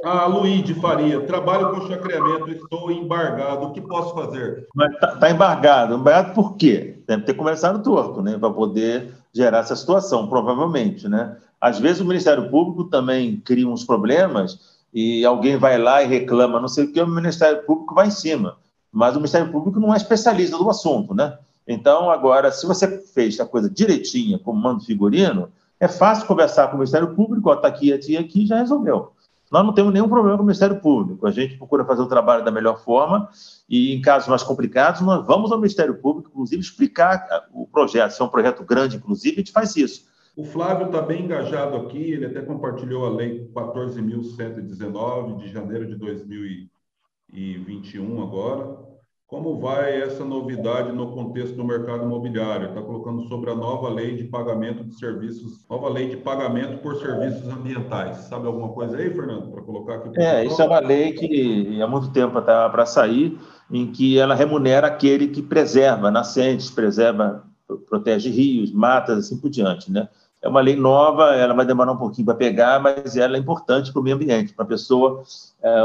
a 0.03 0.25
Luíde 0.25 0.73
Faria, 0.73 1.21
trabalho 1.21 1.71
com 1.71 1.87
chacreamento, 1.87 2.51
estou 2.51 2.91
embargado, 2.91 3.67
o 3.67 3.71
que 3.71 3.79
posso 3.79 4.13
fazer? 4.13 4.67
Está 4.91 5.15
tá 5.15 5.31
embargado. 5.31 5.95
Embargado 5.95 6.33
por 6.33 6.57
quê? 6.57 7.01
Deve 7.07 7.23
ter 7.23 7.33
começado 7.33 7.81
torto, 7.81 8.21
né? 8.21 8.37
Para 8.37 8.49
poder 8.49 9.13
gerar 9.33 9.59
essa 9.59 9.75
situação, 9.75 10.27
provavelmente, 10.27 11.07
né? 11.07 11.37
Às 11.61 11.79
vezes 11.79 12.01
o 12.01 12.05
Ministério 12.05 12.49
Público 12.49 12.83
também 12.83 13.37
cria 13.37 13.67
uns 13.67 13.85
problemas 13.85 14.59
e 14.93 15.25
alguém 15.25 15.55
vai 15.55 15.77
lá 15.77 16.03
e 16.03 16.07
reclama, 16.07 16.59
não 16.59 16.67
sei 16.67 16.83
o 16.83 16.91
que, 16.91 17.01
o 17.01 17.07
Ministério 17.07 17.63
Público 17.63 17.95
vai 17.95 18.07
em 18.07 18.11
cima. 18.11 18.57
Mas 18.95 19.13
o 19.13 19.19
Ministério 19.19 19.51
Público 19.51 19.77
não 19.77 19.93
é 19.93 19.97
especialista 19.97 20.57
do 20.57 20.69
assunto, 20.69 21.13
né? 21.13 21.37
Então, 21.67 22.09
agora, 22.09 22.49
se 22.51 22.65
você 22.65 22.97
fez 22.97 23.37
a 23.39 23.45
coisa 23.45 23.69
direitinha, 23.69 24.39
como 24.39 24.61
mando 24.61 24.85
figurino, 24.85 25.51
é 25.79 25.87
fácil 25.87 26.25
conversar 26.25 26.67
com 26.67 26.75
o 26.75 26.77
Ministério 26.77 27.13
Público, 27.13 27.51
está 27.51 27.67
aqui, 27.67 27.91
aqui, 27.91 28.15
aqui, 28.15 28.45
já 28.45 28.57
resolveu. 28.57 29.11
Nós 29.51 29.65
não 29.65 29.73
temos 29.73 29.91
nenhum 29.91 30.07
problema 30.07 30.37
com 30.37 30.43
o 30.43 30.45
Ministério 30.45 30.79
Público. 30.79 31.27
A 31.27 31.31
gente 31.31 31.57
procura 31.57 31.83
fazer 31.83 32.03
o 32.03 32.07
trabalho 32.07 32.45
da 32.45 32.51
melhor 32.51 32.81
forma 32.83 33.27
e, 33.69 33.93
em 33.93 34.01
casos 34.01 34.29
mais 34.29 34.43
complicados, 34.43 35.01
nós 35.01 35.25
vamos 35.25 35.51
ao 35.51 35.57
Ministério 35.57 35.95
Público, 35.95 36.29
inclusive, 36.29 36.61
explicar 36.61 37.27
o 37.53 37.67
projeto. 37.67 38.11
Se 38.11 38.21
é 38.21 38.25
um 38.25 38.29
projeto 38.29 38.63
grande, 38.63 38.95
inclusive, 38.95 39.35
a 39.35 39.39
gente 39.39 39.51
faz 39.51 39.75
isso. 39.75 40.05
O 40.37 40.45
Flávio 40.45 40.85
está 40.85 41.01
bem 41.01 41.25
engajado 41.25 41.75
aqui, 41.75 42.11
ele 42.11 42.27
até 42.27 42.39
compartilhou 42.41 43.05
a 43.05 43.09
Lei 43.09 43.51
14.119 43.53 45.35
de 45.37 45.49
janeiro 45.49 45.85
de 45.85 45.95
2021 45.95 48.23
agora. 48.23 48.84
Como 49.27 49.59
vai 49.59 50.03
essa 50.03 50.23
novidade 50.23 50.91
no 50.91 51.11
contexto 51.11 51.55
do 51.55 51.63
mercado 51.63 52.03
imobiliário? 52.03 52.69
Está 52.69 52.79
colocando 52.79 53.27
sobre 53.27 53.49
a 53.49 53.55
nova 53.55 53.89
lei 53.89 54.15
de 54.15 54.25
pagamento 54.25 54.83
de 54.83 54.93
serviços, 54.99 55.65
nova 55.67 55.89
lei 55.89 56.09
de 56.09 56.17
pagamento 56.17 56.77
por 56.77 56.95
serviços 56.97 57.49
ambientais. 57.49 58.17
Sabe 58.17 58.45
alguma 58.45 58.69
coisa 58.69 58.97
aí, 58.97 59.09
Fernando, 59.09 59.51
para 59.51 59.63
colocar 59.63 59.95
aqui? 59.95 60.21
É, 60.21 60.45
isso 60.45 60.61
é 60.61 60.65
uma 60.65 60.79
lei 60.79 61.13
que 61.13 61.81
há 61.81 61.87
muito 61.87 62.11
tempo 62.11 62.37
está 62.37 62.69
para 62.69 62.85
sair, 62.85 63.35
em 63.71 63.91
que 63.91 64.19
ela 64.19 64.35
remunera 64.35 64.85
aquele 64.85 65.29
que 65.29 65.41
preserva 65.41 66.11
nascentes, 66.11 66.69
preserva, 66.69 67.43
protege 67.89 68.29
rios, 68.29 68.71
matas, 68.71 69.17
assim 69.17 69.41
por 69.41 69.49
diante, 69.49 69.91
né? 69.91 70.07
É 70.41 70.47
uma 70.47 70.61
lei 70.61 70.75
nova, 70.75 71.35
ela 71.35 71.53
vai 71.53 71.65
demorar 71.65 71.91
um 71.91 71.97
pouquinho 71.97 72.25
para 72.25 72.35
pegar, 72.35 72.79
mas 72.79 73.15
ela 73.15 73.35
é 73.35 73.39
importante 73.39 73.91
para 73.91 73.99
o 73.99 74.03
meio 74.03 74.15
ambiente, 74.15 74.53
para 74.53 74.63
a 74.63 74.67
pessoa, 74.67 75.23
é, 75.61 75.79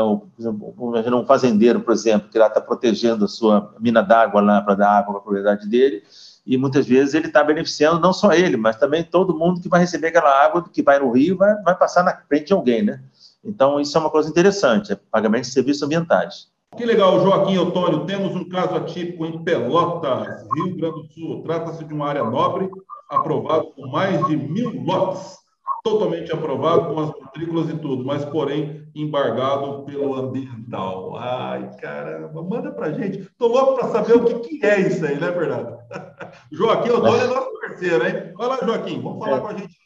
imagina 0.78 1.16
um 1.16 1.25
fazendeiro, 1.25 1.80
por 1.80 1.92
exemplo, 1.92 2.28
que 2.28 2.38
está 2.38 2.61
protegendo 2.61 3.25
a 3.25 3.28
sua 3.28 3.75
mina 3.80 4.02
d'água 4.02 4.40
lá 4.40 4.61
para 4.61 4.75
dar 4.75 4.90
água 4.90 5.12
para 5.12 5.21
a 5.21 5.23
propriedade 5.23 5.69
dele, 5.69 6.02
e 6.47 6.57
muitas 6.57 6.87
vezes 6.87 7.14
ele 7.14 7.28
está 7.28 7.42
beneficiando 7.42 8.00
não 8.00 8.12
só 8.12 8.33
ele, 8.33 8.57
mas 8.57 8.76
também 8.76 9.02
todo 9.02 9.37
mundo 9.37 9.61
que 9.61 9.69
vai 9.69 9.80
receber 9.80 10.09
aquela 10.09 10.45
água 10.45 10.64
que 10.71 10.83
vai 10.83 10.99
no 10.99 11.11
rio 11.11 11.37
vai, 11.37 11.54
vai 11.62 11.75
passar 11.76 12.02
na 12.02 12.14
frente 12.28 12.49
de 12.49 12.52
alguém, 12.52 12.83
né? 12.83 13.00
Então, 13.42 13.80
isso 13.80 13.97
é 13.97 14.00
uma 14.00 14.11
coisa 14.11 14.28
interessante, 14.28 14.92
é 14.92 14.99
pagamento 15.11 15.45
de 15.45 15.52
serviços 15.52 15.83
ambientais. 15.83 16.49
Que 16.76 16.85
legal, 16.85 17.21
Joaquim 17.21 17.59
Otônio. 17.59 18.04
Temos 18.04 18.35
um 18.37 18.49
caso 18.49 18.76
atípico 18.76 19.26
em 19.26 19.42
Pelotas, 19.42 20.47
Rio 20.54 20.76
Grande 20.76 21.02
do 21.02 21.12
Sul. 21.12 21.42
Trata-se 21.42 21.85
de 21.85 21.92
uma 21.92 22.09
área 22.09 22.23
nobre 22.23 22.71
aprovado 23.10 23.72
com 23.72 23.88
mais 23.88 24.24
de 24.26 24.36
mil 24.36 24.82
lotes, 24.84 25.36
totalmente 25.82 26.32
aprovado 26.32 26.94
com 26.94 27.00
as 27.00 27.20
matrículas 27.20 27.68
e 27.68 27.76
tudo, 27.78 28.04
mas 28.04 28.24
porém 28.24 28.88
embargado 28.94 29.84
pelo 29.84 30.14
ambiental. 30.14 31.16
Ai, 31.16 31.70
caramba, 31.80 32.42
manda 32.42 32.70
pra 32.70 32.92
gente. 32.92 33.28
Tô 33.38 33.48
louco 33.48 33.74
para 33.74 33.88
saber 33.88 34.14
o 34.14 34.24
que, 34.24 34.58
que 34.58 34.66
é 34.66 34.80
isso 34.80 35.04
aí, 35.04 35.18
né, 35.18 35.32
Fernando? 35.32 35.78
Joaquim 36.52 36.90
Odônio 36.90 37.20
é 37.20 37.26
nosso 37.26 37.60
parceiro, 37.60 38.06
hein? 38.06 38.32
Vai 38.36 38.48
lá, 38.48 38.58
Joaquim, 38.62 39.00
vamos 39.00 39.24
falar 39.24 39.36
é. 39.36 39.40
com 39.40 39.46
a 39.48 39.54
gente 39.54 39.76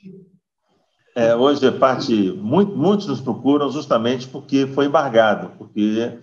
É, 1.14 1.34
hoje, 1.34 1.70
parte, 1.72 2.32
muito, 2.32 2.76
muitos 2.76 3.06
nos 3.06 3.20
procuram 3.20 3.70
justamente 3.70 4.26
porque 4.26 4.66
foi 4.66 4.86
embargado, 4.86 5.52
porque 5.56 6.18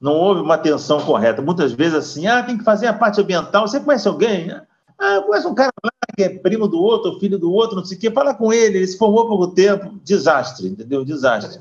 não 0.00 0.14
houve 0.14 0.40
uma 0.40 0.54
atenção 0.54 1.00
correta. 1.00 1.40
Muitas 1.40 1.72
vezes, 1.72 1.94
assim, 1.94 2.26
ah, 2.26 2.42
tem 2.42 2.58
que 2.58 2.64
fazer 2.64 2.88
a 2.88 2.92
parte 2.92 3.20
ambiental. 3.20 3.68
Você 3.68 3.78
conhece 3.78 4.08
alguém? 4.08 4.50
Ah, 5.04 5.20
conhece 5.26 5.48
um 5.48 5.54
cara 5.54 5.72
lá 5.84 5.90
que 6.16 6.22
é 6.22 6.28
primo 6.28 6.68
do 6.68 6.80
outro, 6.80 7.18
filho 7.18 7.36
do 7.36 7.50
outro, 7.50 7.74
não 7.74 7.84
sei 7.84 7.96
o 7.96 8.00
quê, 8.00 8.08
fala 8.08 8.32
com 8.32 8.52
ele, 8.52 8.78
ele 8.78 8.86
se 8.86 8.96
formou 8.96 9.24
há 9.24 9.26
pouco 9.26 9.48
tempo, 9.48 9.98
desastre, 10.04 10.68
entendeu? 10.68 11.04
Desastre. 11.04 11.60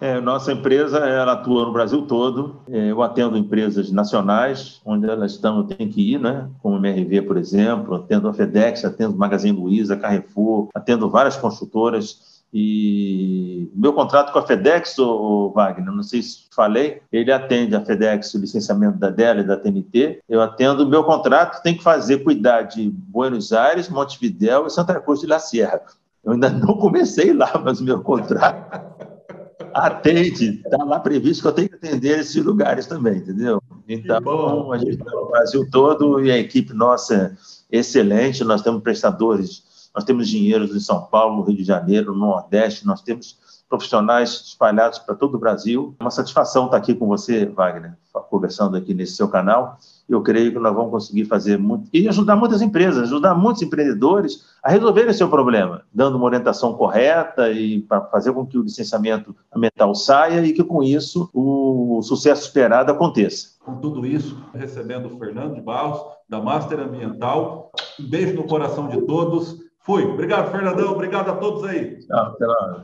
É, 0.00 0.20
nossa 0.20 0.52
empresa 0.52 0.98
ela 0.98 1.32
atua 1.32 1.64
no 1.64 1.72
Brasil 1.72 2.02
todo. 2.02 2.60
É, 2.70 2.92
eu 2.92 3.02
atendo 3.02 3.36
empresas 3.36 3.90
nacionais, 3.90 4.80
onde 4.84 5.10
elas 5.10 5.32
estão, 5.32 5.58
eu 5.58 5.64
tenho 5.64 5.90
que 5.90 6.14
ir, 6.14 6.20
né? 6.20 6.48
como 6.62 6.76
MRV, 6.76 7.22
por 7.22 7.36
exemplo, 7.36 7.96
atendo 7.96 8.28
a 8.28 8.32
FedEx, 8.32 8.84
atendo 8.84 9.18
Magazine 9.18 9.58
Luiza, 9.58 9.96
Carrefour, 9.96 10.68
atendo 10.72 11.10
várias 11.10 11.36
construtoras 11.36 12.37
e 12.52 13.70
meu 13.74 13.92
contrato 13.92 14.32
com 14.32 14.38
a 14.38 14.46
FedEx, 14.46 14.98
o 14.98 15.50
Wagner, 15.54 15.92
não 15.92 16.02
sei 16.02 16.22
se 16.22 16.46
falei, 16.50 17.02
ele 17.12 17.30
atende 17.30 17.76
a 17.76 17.84
FedEx, 17.84 18.32
o 18.34 18.38
licenciamento 18.38 18.98
da 18.98 19.10
dela 19.10 19.40
e 19.40 19.46
da 19.46 19.56
TNT. 19.56 20.22
Eu 20.28 20.40
atendo, 20.40 20.84
o 20.84 20.88
meu 20.88 21.04
contrato 21.04 21.62
tem 21.62 21.76
que 21.76 21.82
fazer, 21.82 22.24
cuidar 22.24 22.62
de 22.62 22.88
Buenos 22.90 23.52
Aires, 23.52 23.88
Montevidéu 23.88 24.66
e 24.66 24.70
Santa 24.70 24.98
Cruz 25.00 25.20
de 25.20 25.26
la 25.26 25.38
Sierra. 25.38 25.82
Eu 26.24 26.32
ainda 26.32 26.48
não 26.48 26.76
comecei 26.78 27.32
lá, 27.32 27.60
mas 27.62 27.80
meu 27.80 28.00
contrato 28.00 28.80
atende, 29.74 30.62
está 30.64 30.82
lá 30.84 30.98
previsto 31.00 31.42
que 31.42 31.48
eu 31.48 31.52
tenho 31.52 31.68
que 31.68 31.74
atender 31.74 32.18
esses 32.18 32.42
lugares 32.42 32.86
também, 32.86 33.18
entendeu? 33.18 33.62
Então, 33.86 34.72
a 34.72 34.78
gente 34.78 34.92
está 34.92 35.10
no 35.10 35.28
Brasil 35.28 35.68
todo 35.70 36.24
e 36.24 36.30
a 36.30 36.38
equipe 36.38 36.72
nossa 36.72 37.36
é 37.70 37.78
excelente, 37.78 38.42
nós 38.42 38.62
temos 38.62 38.82
prestadores 38.82 39.67
nós 39.94 40.04
temos 40.04 40.28
dinheiros 40.28 40.74
em 40.74 40.80
São 40.80 41.04
Paulo, 41.06 41.42
Rio 41.42 41.56
de 41.56 41.64
Janeiro, 41.64 42.12
no 42.12 42.26
Nordeste, 42.26 42.86
nós 42.86 43.02
temos 43.02 43.38
profissionais 43.68 44.30
espalhados 44.46 44.98
para 44.98 45.14
todo 45.14 45.34
o 45.34 45.38
Brasil. 45.38 45.94
É 46.00 46.02
uma 46.02 46.10
satisfação 46.10 46.64
estar 46.66 46.78
aqui 46.78 46.94
com 46.94 47.06
você, 47.06 47.44
Wagner, 47.44 47.96
conversando 48.30 48.76
aqui 48.76 48.94
nesse 48.94 49.14
seu 49.14 49.28
canal. 49.28 49.78
Eu 50.08 50.22
creio 50.22 50.52
que 50.52 50.58
nós 50.58 50.74
vamos 50.74 50.90
conseguir 50.90 51.26
fazer 51.26 51.58
muito 51.58 51.88
e 51.92 52.08
ajudar 52.08 52.34
muitas 52.34 52.62
empresas, 52.62 53.04
ajudar 53.04 53.34
muitos 53.34 53.60
empreendedores 53.60 54.42
a 54.62 54.70
resolverem 54.70 55.12
seu 55.12 55.28
problema, 55.28 55.82
dando 55.92 56.16
uma 56.16 56.24
orientação 56.24 56.72
correta 56.72 57.50
e 57.50 57.82
para 57.82 58.00
fazer 58.06 58.32
com 58.32 58.46
que 58.46 58.56
o 58.56 58.62
licenciamento 58.62 59.36
ambiental 59.54 59.94
saia 59.94 60.44
e 60.44 60.52
que 60.54 60.64
com 60.64 60.82
isso 60.82 61.28
o 61.34 62.00
sucesso 62.02 62.42
esperado 62.44 62.90
aconteça. 62.90 63.58
Com 63.62 63.76
tudo 63.76 64.06
isso, 64.06 64.42
recebendo 64.54 65.06
o 65.06 65.18
Fernando 65.18 65.54
de 65.54 65.60
Barros, 65.60 66.00
da 66.26 66.40
Master 66.40 66.80
Ambiental. 66.80 67.70
Um 68.00 68.08
beijo 68.08 68.34
no 68.34 68.44
coração 68.44 68.88
de 68.88 69.02
todos. 69.02 69.67
Fui. 69.88 70.04
Obrigado, 70.04 70.50
Fernandão. 70.52 70.92
Obrigado 70.92 71.30
a 71.30 71.36
todos 71.36 71.64
aí. 71.64 71.98
Tchau. 72.00 72.36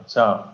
Tchau. 0.06 0.53